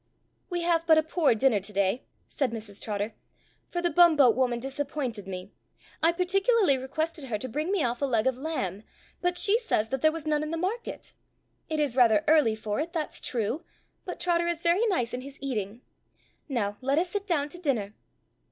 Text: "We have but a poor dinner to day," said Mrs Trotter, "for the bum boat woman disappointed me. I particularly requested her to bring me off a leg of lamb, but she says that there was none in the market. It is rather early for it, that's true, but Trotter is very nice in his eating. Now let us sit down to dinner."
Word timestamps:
"We 0.49 0.63
have 0.63 0.87
but 0.87 0.97
a 0.97 1.03
poor 1.03 1.35
dinner 1.35 1.59
to 1.59 1.71
day," 1.71 2.07
said 2.27 2.49
Mrs 2.49 2.81
Trotter, 2.81 3.13
"for 3.69 3.83
the 3.83 3.91
bum 3.91 4.15
boat 4.15 4.35
woman 4.35 4.59
disappointed 4.59 5.27
me. 5.27 5.51
I 6.01 6.11
particularly 6.11 6.75
requested 6.75 7.25
her 7.25 7.37
to 7.37 7.47
bring 7.47 7.71
me 7.71 7.83
off 7.83 8.01
a 8.01 8.05
leg 8.05 8.25
of 8.25 8.35
lamb, 8.35 8.81
but 9.21 9.37
she 9.37 9.59
says 9.59 9.89
that 9.89 10.01
there 10.01 10.11
was 10.11 10.25
none 10.25 10.41
in 10.41 10.49
the 10.49 10.57
market. 10.57 11.13
It 11.69 11.79
is 11.79 11.95
rather 11.95 12.23
early 12.27 12.55
for 12.55 12.79
it, 12.79 12.93
that's 12.93 13.21
true, 13.21 13.63
but 14.03 14.19
Trotter 14.19 14.47
is 14.47 14.63
very 14.63 14.87
nice 14.87 15.13
in 15.13 15.21
his 15.21 15.37
eating. 15.39 15.83
Now 16.49 16.77
let 16.81 16.97
us 16.97 17.11
sit 17.11 17.27
down 17.27 17.49
to 17.49 17.59
dinner." 17.59 17.93